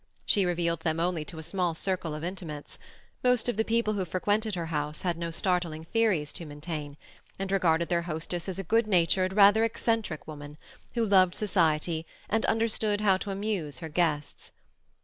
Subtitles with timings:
[0.25, 2.79] She revealed them only to a small circle of intimates;
[3.23, 6.97] most of the people who frequented her house had no startling theories to maintain,
[7.37, 10.57] and regarded their hostess as a good natured, rather eccentric woman,
[10.95, 14.49] who loved society and understood how to amuse her guests.